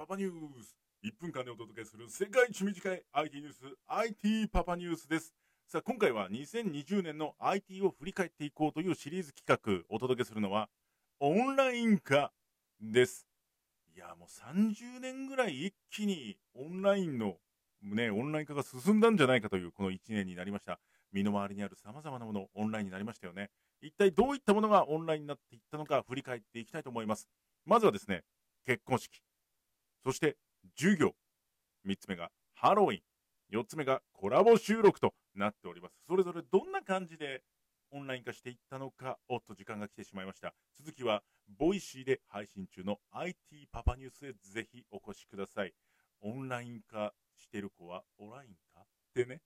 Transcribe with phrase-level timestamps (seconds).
[0.00, 0.74] パパニュース。
[1.04, 5.34] 1分間でお届けする世界一短い IT ニュース、IT パパニュースです。
[5.66, 10.70] さあ、今回は2020年の IT を振り返っていこうというシリーズ企画、お届けするのは、
[11.18, 12.32] オンライン化
[12.80, 13.26] です。
[13.94, 17.36] いや、もう30年ぐらい一気にオンラインの、
[17.82, 20.80] ね、オンライン化が進んだんじゃないかというこの1年になりました。
[21.12, 23.50] 身の回りにある様々なもの、オンラインになりましたよね。
[23.82, 27.28] 一体どういったものがオンラインになっていったのか振り返っていきたいと思います。
[27.66, 28.24] まずはですね、
[28.64, 29.20] 結婚式。
[30.04, 30.36] そして、
[30.76, 31.14] 授業。
[31.86, 33.00] 3つ目がハロウィン。
[33.52, 35.94] 4つ目がコラボ収録となっております。
[36.06, 37.42] それぞれどんな感じで
[37.90, 40.54] オンライン化していったのか、おっと時間が来てしまいました。
[40.78, 41.22] 続きは、
[41.58, 45.74] Voicy で配信中の IT パパニュースへぜひお越しください。
[46.20, 48.80] オンライン化してる子はおらいんか？
[48.80, 49.40] ってね。